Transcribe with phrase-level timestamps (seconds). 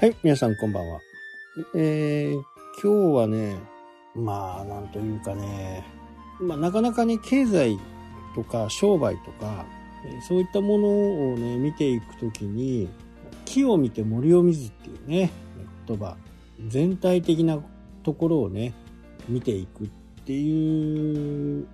[0.00, 0.98] はい、皆さんこんばんは。
[1.74, 2.42] えー、
[2.82, 3.58] 今日はね、
[4.14, 5.84] まあ、なんというかね、
[6.40, 7.78] まあ、なかなかね、経済
[8.34, 9.66] とか商売とか、
[10.26, 12.88] そういったものをね、見ていくときに、
[13.44, 15.30] 木を見て森を見ずっていうね、
[15.86, 16.16] 言葉、
[16.66, 17.58] 全体的な
[18.02, 18.72] ところをね、
[19.28, 19.88] 見ていくっ
[20.24, 21.66] ていう、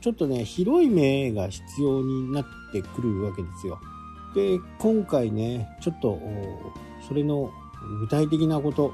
[0.00, 3.78] ちょっとね、広い目が必要になってくるわけですよ。
[4.34, 6.18] で、今回ね、ちょっと、
[7.06, 7.52] それの
[8.00, 8.90] 具体的なことを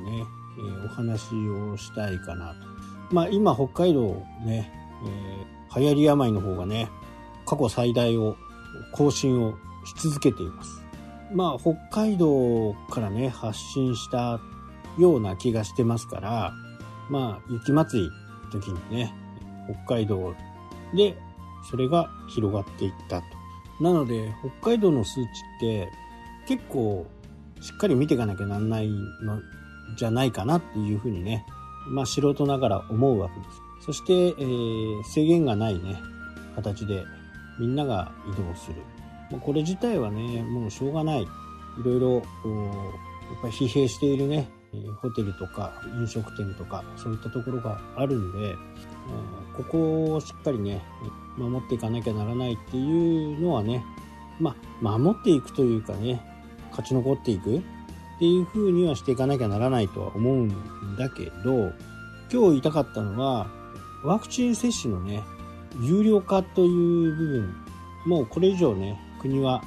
[0.00, 0.24] ね、
[0.58, 3.14] えー、お話をしたいかなと。
[3.14, 4.72] まあ今北海道ね、
[5.04, 6.88] えー、流行り病の方がね、
[7.46, 8.36] 過去最大を
[8.92, 10.82] 更新をし続けています。
[11.32, 14.40] まあ北海道からね、発信した
[14.98, 16.52] ような気がしてますから、
[17.08, 18.10] まあ雪祭り
[18.50, 19.14] 時にね、
[19.86, 20.34] 北海道
[20.94, 21.16] で
[21.70, 23.24] それが広がっていったと。
[23.80, 25.88] なので北海道の数値って
[26.46, 27.06] 結構
[27.66, 29.42] しっかり見ていかなきゃなんないの
[29.96, 31.44] じゃないかなっていうふうにね、
[31.88, 33.86] まあ素人ながら思うわけです。
[33.86, 36.00] そして、えー、制限がないね、
[36.54, 37.04] 形で
[37.58, 38.76] みんなが移動する。
[39.32, 41.22] もうこれ自体はね、もうしょうがない。
[41.22, 41.26] い
[41.84, 42.22] ろいろ、やっ
[43.42, 44.48] ぱり疲弊しているね、
[45.02, 48.54] ホテルとか飲食店とかそういったところがあるんで、
[49.56, 50.82] ここをしっかりね、
[51.36, 53.84] 守っていかなきゃならないっていうのはね、
[54.40, 56.22] まあ、守っていくというかね、
[56.76, 57.58] 勝ち残っていく？
[57.58, 57.62] っ
[58.18, 60.48] ていう風にはしていかなきゃならないとは思うん
[60.98, 61.72] だけど、
[62.32, 63.46] 今日言いたかったのは、
[64.04, 65.22] ワクチン接種のね、
[65.80, 67.54] 有料化という部分、
[68.06, 69.62] もうこれ以上ね、国は、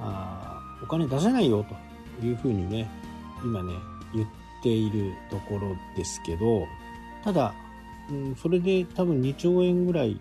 [0.00, 1.66] あお金出せないよ
[2.20, 2.88] という風にね、
[3.44, 3.72] 今ね、
[4.14, 4.28] 言っ
[4.62, 6.66] ているところですけど、
[7.24, 7.54] ただ、
[8.10, 10.20] うん、それで多分2兆円ぐらい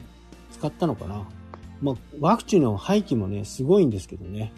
[0.51, 1.23] 使ったのかな。
[1.81, 4.51] まあ、ワクチンの廃棄もね、すごいんですけどね。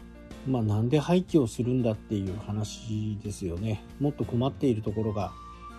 [0.48, 3.84] まあ、なんで廃棄をするんだっていう話ですよね。
[4.00, 5.32] もっと困っているところが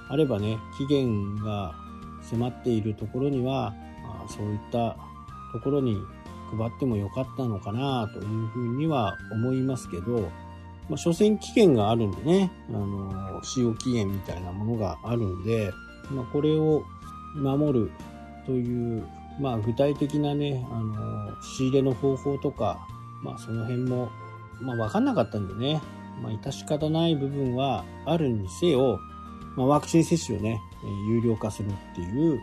[0.08, 1.74] あればね、期限が
[2.22, 4.96] 迫っているところには、まあ、そういった
[5.52, 5.96] ところに
[6.56, 10.30] 配ってもよかったのかなというふうには思いますけど、
[10.88, 15.72] まあ、所詮期限があるんでね、あの、使用期限みたいなものがあるんで、
[16.10, 16.84] まあ、これを
[17.36, 17.90] 守る
[18.46, 19.06] という、
[19.40, 22.84] まあ、具体的なね、あの、仕入れの方法とか、
[23.22, 24.10] まあ、その辺も
[24.60, 25.80] まあ、わかんなかったんでね、
[26.22, 29.00] まあ、致し方ない部分はあるにせよ、
[29.56, 30.60] まあ、ワクチン接種をね、
[31.08, 32.40] 有料化するっていう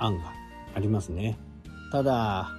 [0.00, 0.32] 案が
[0.74, 1.38] ありますね。
[1.90, 2.50] ただ、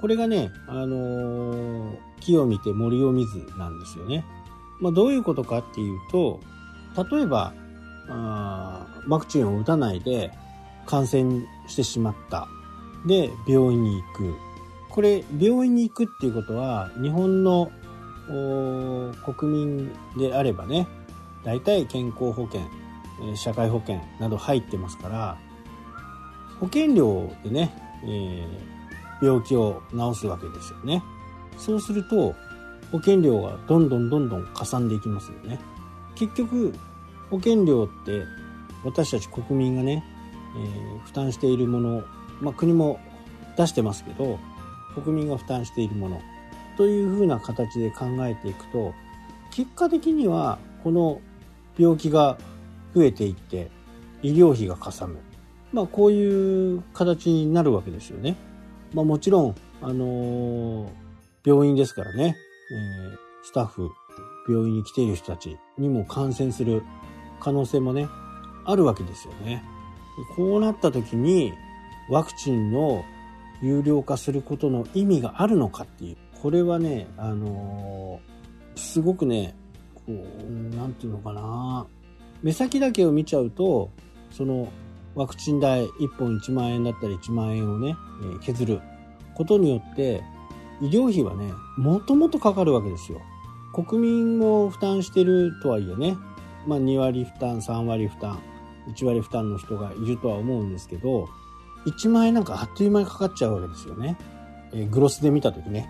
[0.00, 4.24] これがね、あのー、木を見て森を見ずなんですよね。
[4.80, 6.40] まあ、どういうことかっていうと、
[7.10, 7.54] 例えば、
[8.08, 10.30] あワクチンを打たないで
[10.86, 12.48] 感染してしまった。
[13.06, 14.34] で、病院に行く。
[14.90, 17.70] これ、病院に行くっていうことは、日本の
[18.26, 20.88] 国民であればね、
[21.44, 22.60] 大体健康保険、
[23.36, 25.38] 社会保険など入ってますから、
[26.60, 27.72] 保険料でね、
[28.04, 31.02] えー、病気を治すわけですよね。
[31.58, 32.34] そうすると、
[32.92, 35.58] 保険料がどんどんどんどんかさんでいきますよね。
[36.14, 36.72] 結局、
[37.30, 38.24] 保険料って
[38.84, 40.04] 私たち国民がね、
[40.56, 42.04] えー、負担しているもの、
[42.40, 42.98] まあ国も
[43.56, 44.38] 出してますけど、
[44.94, 46.20] 国民が負担しているもの、
[46.76, 48.94] というふうな形で考えていくと
[49.50, 51.20] 結果的にはこの
[51.78, 52.38] 病気が
[52.94, 53.70] 増えていって
[54.22, 55.18] 医療費がかさむ
[55.72, 58.36] まあこういう形になるわけですよね。
[58.94, 60.88] まあもちろんあのー、
[61.44, 62.36] 病院ですからね、
[62.72, 63.90] えー、スタッフ
[64.48, 66.82] 病院に来ている人たちにも感染する
[67.40, 68.08] 可能性もね
[68.64, 69.62] あるわけですよね。
[70.34, 71.52] こうなった時に
[72.08, 73.04] ワクチンの
[73.62, 79.54] 有料化することの意味があるのかっていうこれはね、あのー、すごくね、
[79.94, 81.86] こう、なんていうのかな、
[82.42, 83.90] 目先だけを見ちゃうと、
[84.30, 84.68] その、
[85.14, 87.96] ワクチン代1本1万円だったり1万円をね、
[88.42, 88.80] 削る
[89.34, 90.22] ことによって、
[90.82, 93.20] 医療費はね、もともとかかるわけですよ。
[93.74, 96.16] 国民も負担してるとはいえね、
[96.66, 98.38] まあ2割負担、3割負担、
[98.88, 101.28] 1割負担の人がいるとは思うんですけど、
[101.86, 104.16] 1万円なんかあっという間にかかっちゃうわけですよね。
[104.72, 105.88] えー、グロスで見たときね。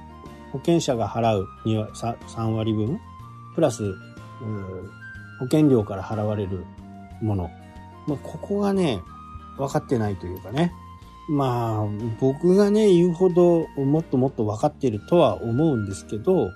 [0.56, 2.98] 保険者が払う3割分、
[3.54, 3.94] プラス、
[5.38, 6.64] 保険料から払われる
[7.20, 7.50] もの。
[8.06, 9.00] まあ、ここがね、
[9.58, 10.72] 分かってないというかね。
[11.28, 11.86] まあ、
[12.20, 16.50] 僕がね、言うほどもっともっと分かっているとは思うんですけど、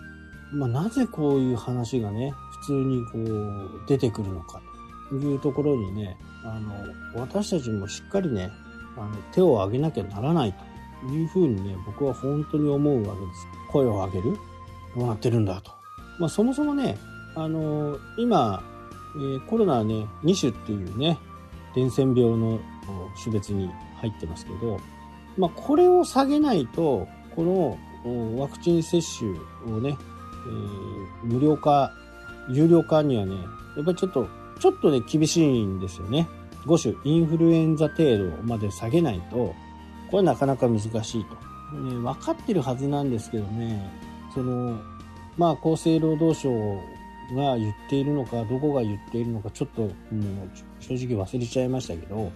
[0.53, 2.33] まあ、なぜこういう話がね、
[2.63, 4.63] 普通にこう、出てくるのか
[5.11, 6.75] というところにね、あの、
[7.21, 8.51] 私たちもしっかりね、
[8.97, 10.55] あの、手を挙げなきゃならない
[11.07, 13.60] というふうにね、僕は本当に思うわけです。
[13.71, 14.37] 声を上げる
[14.97, 15.73] どうなってるんだと。
[16.19, 16.99] まあ、そもそもね、
[17.35, 18.63] あのー、今、
[19.17, 21.19] えー、コロナはね、2種っていうね、
[21.75, 22.61] 伝染病の
[23.23, 23.71] 種別に
[24.01, 24.81] 入ってますけど、
[25.37, 27.79] まあ、これを下げないと、この
[28.39, 29.31] ワクチン接種
[29.75, 29.97] をね、
[31.23, 31.93] えー、無料化、
[32.51, 33.37] 有料化にはね、
[33.77, 34.29] やっぱりちょっと、
[34.59, 36.29] ちょっとね、厳しいんですよね。
[36.67, 39.55] 5種、インフルエンザ程度まで下げないと、
[40.11, 40.89] これなかなか難し
[41.21, 41.50] いと。
[41.73, 43.91] ね、分かってるはずなんですけどね、
[44.35, 44.81] その、
[45.37, 46.51] まあ、厚生労働省
[47.35, 49.93] が言っているのか、どこが言っているのか、ちょっともう
[50.81, 52.31] 正直忘れちゃいましたけど、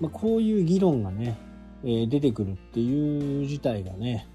[0.00, 1.38] まあ、こういう議論がね、
[1.84, 4.28] えー、出てくるっていう事態がね、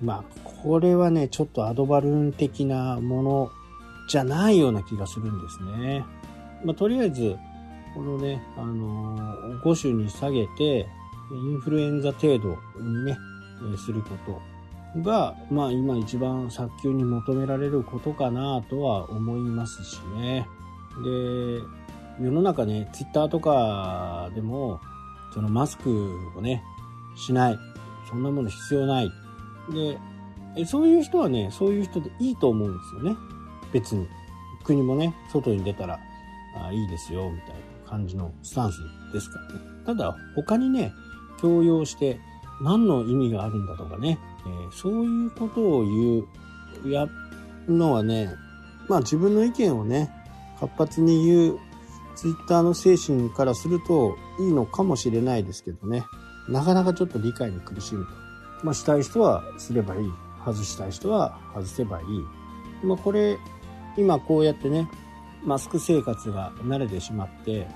[0.00, 3.50] まあ、これはね、ちょっとアドバルーン的なもの
[4.08, 6.04] じゃないような気がするんですね。
[6.64, 7.36] まあ、とりあえず、
[7.94, 10.88] このね、あのー、5種に下げて、
[11.32, 13.16] インフルエンザ程度にね、
[13.78, 14.16] するこ
[14.94, 20.46] とが、まあ今一番早急に求められることかなとは思いますしね。
[22.18, 24.80] で、世の中ね、ツイッターとかでも、
[25.32, 26.62] そのマスクをね、
[27.16, 27.58] しない。
[28.08, 29.10] そんなもの必要ない。
[30.56, 33.16] で、そういう人はね、そういう人でいいと思うんですよね。
[33.72, 34.06] 別に。
[34.64, 35.98] 国もね、外に出たら、
[36.62, 37.54] あいいですよ、みたいな
[37.88, 38.78] 感じのスタンス
[39.12, 39.60] ですからね。
[39.86, 40.92] ただ、他にね、
[41.40, 42.20] 強要して
[42.62, 47.06] 何の意味があるんだとかね、えー、そういうことを言う、や
[47.68, 48.30] のはね、
[48.88, 50.10] まあ自分の意見をね、
[50.58, 51.58] 活発に言う
[52.14, 56.04] ツイッターの精神からするといいのかもしれないですけどね。
[56.48, 58.12] なかなかちょっと理解に苦しむと。
[58.62, 60.12] まあ、したい人はすればいい。
[60.44, 62.86] 外したい人は外せばいい。
[62.86, 63.38] まあ、これ、
[63.96, 64.88] 今こうやってね、
[65.44, 67.66] マスク生活が慣れてしまって、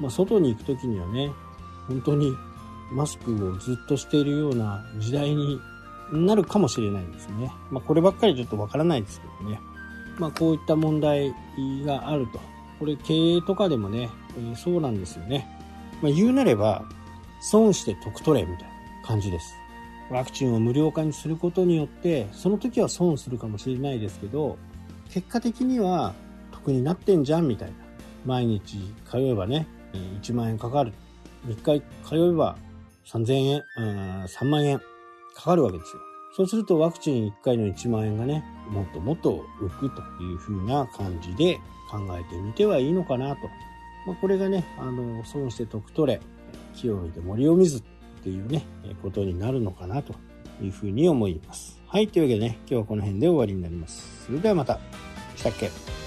[0.00, 1.32] まあ、外に行く時にはね、
[1.88, 2.32] 本当に
[2.90, 5.60] マスクをずっとしているような時代に
[6.12, 7.52] なるかもしれないんですね。
[7.70, 9.60] まあ、こればっかりちょっとわからないですけどね。
[10.18, 11.34] まあ、こういった問題
[11.84, 12.40] があると。
[12.78, 15.46] これ経営とかでもね、えー、そうなんですよね。
[16.00, 16.84] まあ、言うなれば、
[17.40, 19.54] 損して得取れみたいな感じです。
[20.10, 24.56] ワクチンを無料化にすることによって、その時は損するかもしれないですけど、
[25.10, 26.14] 結果的には
[26.52, 27.74] 得になってんじゃんみたいな。
[28.24, 28.78] 毎日
[29.10, 29.66] 通えばね、
[30.22, 30.92] 1万円かかる。
[31.46, 32.56] 3日通えば
[33.12, 33.64] 3000円、
[34.26, 34.78] 3万円
[35.34, 36.02] かかるわけですよ。
[36.36, 41.56] そうするとワクチン1回の1万円がね、もっともっと浮くという風な感じで
[41.90, 43.48] 考えてみてはいいのかなと。
[44.06, 46.20] まあ、これがね、あの、損して得取れ、
[46.74, 47.82] 木を置いて森を見ずっ
[48.22, 48.66] ていうね、
[49.02, 50.14] ことになるのかなと
[50.62, 51.80] いうふうに思います。
[51.86, 54.26] はい、というわけでね、今日はこの辺で終わりになります。
[54.26, 54.78] それではまた。
[55.36, 55.97] したっけ？